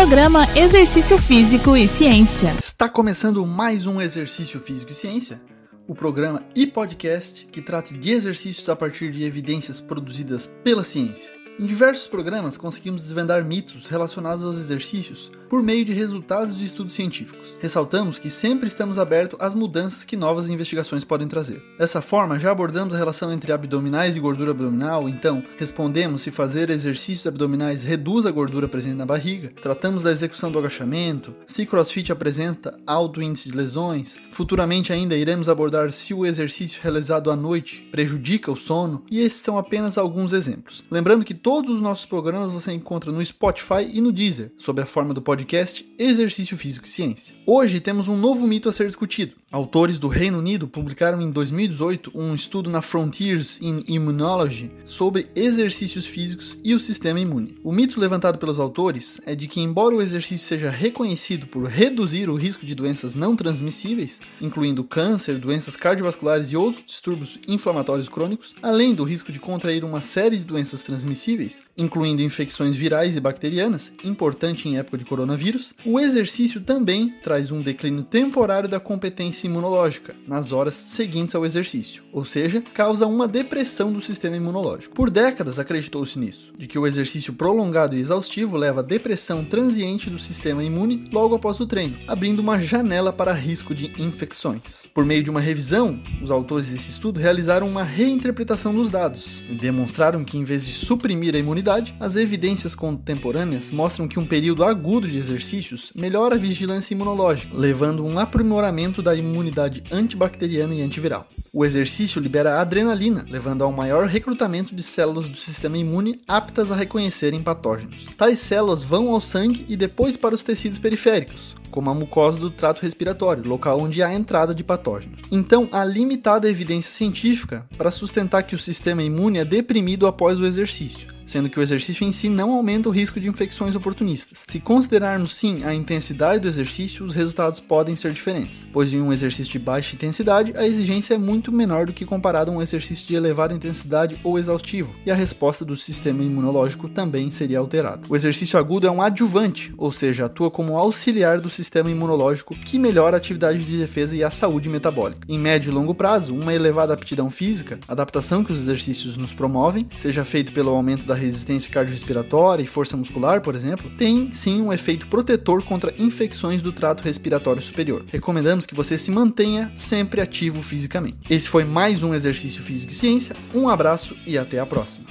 Programa 0.00 0.46
Exercício 0.56 1.18
Físico 1.18 1.76
e 1.76 1.86
Ciência. 1.86 2.54
Está 2.58 2.88
começando 2.88 3.44
mais 3.44 3.86
um 3.86 4.00
Exercício 4.00 4.58
Físico 4.58 4.92
e 4.92 4.94
Ciência, 4.94 5.42
o 5.86 5.94
programa 5.94 6.42
e 6.56 6.66
podcast 6.66 7.44
que 7.44 7.60
trata 7.60 7.92
de 7.92 8.10
exercícios 8.10 8.66
a 8.70 8.74
partir 8.74 9.12
de 9.12 9.24
evidências 9.24 9.78
produzidas 9.78 10.46
pela 10.64 10.84
ciência. 10.84 11.39
Em 11.60 11.66
diversos 11.66 12.06
programas 12.06 12.56
conseguimos 12.56 13.02
desvendar 13.02 13.44
mitos 13.44 13.86
relacionados 13.86 14.42
aos 14.42 14.56
exercícios 14.56 15.30
por 15.50 15.64
meio 15.64 15.84
de 15.84 15.92
resultados 15.92 16.56
de 16.56 16.64
estudos 16.64 16.94
científicos. 16.94 17.58
Ressaltamos 17.60 18.20
que 18.20 18.30
sempre 18.30 18.68
estamos 18.68 18.98
abertos 18.98 19.38
às 19.42 19.52
mudanças 19.52 20.04
que 20.04 20.16
novas 20.16 20.48
investigações 20.48 21.04
podem 21.04 21.26
trazer. 21.26 21.60
Dessa 21.76 22.00
forma, 22.00 22.38
já 22.38 22.52
abordamos 22.52 22.94
a 22.94 22.96
relação 22.96 23.32
entre 23.32 23.50
abdominais 23.52 24.16
e 24.16 24.20
gordura 24.20 24.52
abdominal, 24.52 25.08
então 25.08 25.42
respondemos 25.58 26.22
se 26.22 26.30
fazer 26.30 26.70
exercícios 26.70 27.26
abdominais 27.26 27.82
reduz 27.82 28.26
a 28.26 28.30
gordura 28.30 28.68
presente 28.68 28.94
na 28.94 29.04
barriga, 29.04 29.52
tratamos 29.60 30.04
da 30.04 30.12
execução 30.12 30.52
do 30.52 30.58
agachamento, 30.58 31.34
se 31.46 31.66
crossfit 31.66 32.12
apresenta 32.12 32.78
alto 32.86 33.20
índice 33.20 33.50
de 33.50 33.56
lesões, 33.56 34.18
futuramente 34.30 34.92
ainda 34.92 35.16
iremos 35.16 35.48
abordar 35.48 35.90
se 35.92 36.14
o 36.14 36.24
exercício 36.24 36.80
realizado 36.80 37.28
à 37.28 37.34
noite 37.34 37.88
prejudica 37.90 38.52
o 38.52 38.56
sono, 38.56 39.04
e 39.10 39.18
esses 39.18 39.42
são 39.42 39.58
apenas 39.58 39.98
alguns 39.98 40.32
exemplos. 40.32 40.84
Lembrando 40.88 41.24
que 41.24 41.34
todos 41.50 41.74
os 41.74 41.82
nossos 41.82 42.06
programas 42.06 42.52
você 42.52 42.72
encontra 42.72 43.10
no 43.10 43.24
Spotify 43.24 43.82
e 43.92 44.00
no 44.00 44.12
Deezer, 44.12 44.52
sob 44.56 44.80
a 44.80 44.86
forma 44.86 45.12
do 45.12 45.20
podcast 45.20 45.84
Exercício 45.98 46.56
Físico 46.56 46.86
e 46.86 46.88
Ciência. 46.88 47.34
Hoje 47.44 47.80
temos 47.80 48.06
um 48.06 48.16
novo 48.16 48.46
mito 48.46 48.68
a 48.68 48.72
ser 48.72 48.86
discutido. 48.86 49.34
Autores 49.50 49.98
do 49.98 50.06
Reino 50.06 50.38
Unido 50.38 50.68
publicaram 50.68 51.20
em 51.20 51.28
2018 51.28 52.12
um 52.14 52.36
estudo 52.36 52.70
na 52.70 52.80
Frontiers 52.80 53.60
in 53.60 53.82
Immunology 53.88 54.70
sobre 54.84 55.28
exercícios 55.34 56.06
físicos 56.06 56.56
e 56.62 56.72
o 56.72 56.78
sistema 56.78 57.18
imune. 57.18 57.58
O 57.64 57.72
mito 57.72 57.98
levantado 57.98 58.38
pelos 58.38 58.60
autores 58.60 59.20
é 59.26 59.34
de 59.34 59.48
que, 59.48 59.60
embora 59.60 59.96
o 59.96 60.00
exercício 60.00 60.46
seja 60.46 60.70
reconhecido 60.70 61.48
por 61.48 61.64
reduzir 61.64 62.30
o 62.30 62.36
risco 62.36 62.64
de 62.64 62.76
doenças 62.76 63.16
não 63.16 63.34
transmissíveis, 63.34 64.20
incluindo 64.40 64.84
câncer, 64.84 65.36
doenças 65.36 65.74
cardiovasculares 65.74 66.52
e 66.52 66.56
outros 66.56 66.86
distúrbios 66.86 67.40
inflamatórios 67.48 68.08
crônicos, 68.08 68.54
além 68.62 68.94
do 68.94 69.02
risco 69.02 69.32
de 69.32 69.40
contrair 69.40 69.82
uma 69.82 70.00
série 70.00 70.38
de 70.38 70.44
doenças 70.44 70.80
transmissíveis, 70.82 71.39
incluindo 71.76 72.22
infecções 72.22 72.76
virais 72.76 73.16
e 73.16 73.20
bacterianas, 73.20 73.92
importante 74.04 74.68
em 74.68 74.78
época 74.78 74.98
de 74.98 75.04
coronavírus 75.04 75.30
coronavírus, 75.30 75.74
o 75.84 76.00
exercício 76.00 76.60
também 76.60 77.14
traz 77.22 77.52
um 77.52 77.60
declínio 77.60 78.02
temporário 78.02 78.68
da 78.68 78.80
competência 78.80 79.46
imunológica 79.46 80.14
nas 80.26 80.52
horas 80.52 80.74
seguintes 80.74 81.34
ao 81.34 81.44
exercício, 81.44 82.02
ou 82.12 82.24
seja, 82.24 82.62
causa 82.74 83.06
uma 83.06 83.28
depressão 83.28 83.92
do 83.92 84.00
sistema 84.00 84.36
imunológico. 84.36 84.94
Por 84.94 85.10
décadas 85.10 85.58
acreditou-se 85.58 86.18
nisso, 86.18 86.52
de 86.56 86.66
que 86.66 86.78
o 86.78 86.86
exercício 86.86 87.32
prolongado 87.32 87.96
e 87.96 88.00
exaustivo 88.00 88.56
leva 88.56 88.80
à 88.80 88.82
depressão 88.82 89.44
transiente 89.44 90.10
do 90.10 90.18
sistema 90.18 90.64
imune 90.64 91.04
logo 91.12 91.34
após 91.34 91.60
o 91.60 91.66
treino, 91.66 91.98
abrindo 92.06 92.40
uma 92.40 92.58
janela 92.58 93.12
para 93.12 93.32
risco 93.32 93.74
de 93.74 93.92
infecções. 94.02 94.90
Por 94.92 95.04
meio 95.04 95.22
de 95.22 95.30
uma 95.30 95.40
revisão, 95.40 96.00
os 96.22 96.30
autores 96.30 96.68
desse 96.68 96.90
estudo 96.90 97.20
realizaram 97.20 97.68
uma 97.68 97.84
reinterpretação 97.84 98.74
dos 98.74 98.90
dados 98.90 99.42
e 99.48 99.54
demonstraram 99.54 100.24
que, 100.24 100.38
em 100.38 100.44
vez 100.44 100.64
de 100.64 100.72
suprimir 100.72 101.29
a 101.36 101.40
imunidade, 101.40 101.94
as 102.00 102.16
evidências 102.16 102.74
contemporâneas 102.74 103.70
mostram 103.70 104.08
que 104.08 104.18
um 104.18 104.26
período 104.26 104.64
agudo 104.64 105.08
de 105.08 105.18
exercícios 105.18 105.92
melhora 105.94 106.34
a 106.34 106.38
vigilância 106.38 106.94
imunológica, 106.94 107.56
levando 107.56 108.04
um 108.04 108.18
aprimoramento 108.18 109.02
da 109.02 109.14
imunidade 109.14 109.82
antibacteriana 109.90 110.74
e 110.74 110.82
antiviral. 110.82 111.26
O 111.52 111.64
exercício 111.64 112.20
libera 112.20 112.60
adrenalina, 112.60 113.26
levando 113.28 113.62
a 113.62 113.66
um 113.66 113.72
maior 113.72 114.06
recrutamento 114.06 114.74
de 114.74 114.82
células 114.82 115.28
do 115.28 115.36
sistema 115.36 115.76
imune 115.76 116.20
aptas 116.28 116.70
a 116.70 116.76
reconhecerem 116.76 117.42
patógenos. 117.42 118.06
Tais 118.16 118.38
células 118.38 118.82
vão 118.82 119.10
ao 119.10 119.20
sangue 119.20 119.66
e 119.68 119.76
depois 119.76 120.16
para 120.16 120.34
os 120.34 120.42
tecidos 120.42 120.78
periféricos, 120.78 121.56
como 121.70 121.90
a 121.90 121.94
mucosa 121.94 122.38
do 122.38 122.50
trato 122.50 122.82
respiratório, 122.82 123.48
local 123.48 123.80
onde 123.80 124.02
há 124.02 124.12
entrada 124.12 124.54
de 124.54 124.64
patógenos. 124.64 125.20
Então, 125.30 125.68
há 125.72 125.84
limitada 125.84 126.50
evidência 126.50 126.92
científica 126.92 127.66
para 127.76 127.90
sustentar 127.90 128.42
que 128.42 128.54
o 128.54 128.58
sistema 128.58 129.02
imune 129.02 129.38
é 129.38 129.44
deprimido 129.44 130.06
após 130.06 130.38
o 130.38 130.46
exercício 130.46 131.19
sendo 131.30 131.48
que 131.48 131.58
o 131.58 131.62
exercício 131.62 132.04
em 132.04 132.12
si 132.12 132.28
não 132.28 132.52
aumenta 132.52 132.88
o 132.88 132.92
risco 132.92 133.20
de 133.20 133.28
infecções 133.28 133.74
oportunistas. 133.74 134.44
Se 134.48 134.60
considerarmos 134.60 135.36
sim 135.36 135.62
a 135.64 135.74
intensidade 135.74 136.40
do 136.40 136.48
exercício, 136.48 137.04
os 137.04 137.14
resultados 137.14 137.60
podem 137.60 137.94
ser 137.96 138.12
diferentes, 138.12 138.66
pois 138.72 138.92
em 138.92 139.00
um 139.00 139.12
exercício 139.12 139.52
de 139.52 139.58
baixa 139.58 139.94
intensidade, 139.94 140.52
a 140.56 140.66
exigência 140.66 141.14
é 141.14 141.18
muito 141.18 141.52
menor 141.52 141.86
do 141.86 141.92
que 141.92 142.04
comparado 142.04 142.50
a 142.50 142.54
um 142.54 142.62
exercício 142.62 143.06
de 143.06 143.14
elevada 143.14 143.54
intensidade 143.54 144.16
ou 144.24 144.38
exaustivo, 144.38 144.94
e 145.06 145.10
a 145.10 145.14
resposta 145.14 145.64
do 145.64 145.76
sistema 145.76 146.22
imunológico 146.22 146.88
também 146.88 147.30
seria 147.30 147.58
alterada. 147.58 148.06
O 148.08 148.16
exercício 148.16 148.58
agudo 148.58 148.86
é 148.86 148.90
um 148.90 149.02
adjuvante, 149.02 149.72
ou 149.76 149.92
seja, 149.92 150.26
atua 150.26 150.50
como 150.50 150.76
auxiliar 150.76 151.40
do 151.40 151.50
sistema 151.50 151.90
imunológico 151.90 152.54
que 152.54 152.78
melhora 152.78 153.16
a 153.16 153.18
atividade 153.18 153.64
de 153.64 153.78
defesa 153.78 154.16
e 154.16 154.24
a 154.24 154.30
saúde 154.30 154.68
metabólica. 154.68 155.20
Em 155.28 155.38
médio 155.38 155.70
e 155.70 155.74
longo 155.74 155.94
prazo, 155.94 156.34
uma 156.34 156.54
elevada 156.54 156.94
aptidão 156.94 157.30
física, 157.30 157.78
adaptação 157.86 158.42
que 158.42 158.52
os 158.52 158.60
exercícios 158.60 159.16
nos 159.16 159.32
promovem, 159.32 159.88
seja 159.98 160.24
feito 160.24 160.52
pelo 160.52 160.70
aumento 160.70 161.04
da 161.04 161.14
resistência 161.20 161.70
cardiorrespiratória 161.70 162.62
e 162.62 162.66
força 162.66 162.96
muscular, 162.96 163.40
por 163.40 163.54
exemplo, 163.54 163.90
tem 163.96 164.32
sim 164.32 164.60
um 164.60 164.72
efeito 164.72 165.06
protetor 165.06 165.62
contra 165.62 165.94
infecções 165.98 166.62
do 166.62 166.72
trato 166.72 167.02
respiratório 167.02 167.62
superior. 167.62 168.04
Recomendamos 168.08 168.66
que 168.66 168.74
você 168.74 168.98
se 168.98 169.10
mantenha 169.10 169.72
sempre 169.76 170.20
ativo 170.20 170.62
fisicamente. 170.62 171.18
Esse 171.28 171.48
foi 171.48 171.64
mais 171.64 172.02
um 172.02 172.14
exercício 172.14 172.62
físico 172.62 172.92
e 172.92 172.94
ciência. 172.94 173.36
Um 173.54 173.68
abraço 173.68 174.16
e 174.26 174.36
até 174.36 174.58
a 174.58 174.66
próxima. 174.66 175.06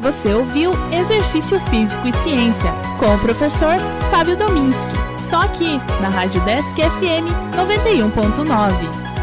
Você 0.00 0.34
ouviu 0.34 0.72
Exercício 0.92 1.58
Físico 1.70 2.06
e 2.06 2.12
Ciência 2.22 2.72
com 2.98 3.14
o 3.14 3.18
professor 3.18 3.76
Fábio 4.10 4.36
Dominski. 4.36 4.92
Só 5.30 5.40
aqui 5.42 5.78
na 6.02 6.10
Rádio 6.10 6.44
Desk 6.44 6.74
FM 6.76 7.24
91.9. 7.56 9.13